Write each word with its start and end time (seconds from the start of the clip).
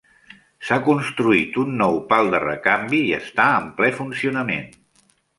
S'ha 0.67 0.77
construït 0.85 1.59
un 1.63 1.75
nou 1.81 1.99
pal 2.13 2.31
de 2.35 2.39
recanvi 2.43 3.01
i 3.09 3.11
està 3.17 3.45
en 3.59 3.67
ple 3.81 3.91
funcionament. 3.99 4.65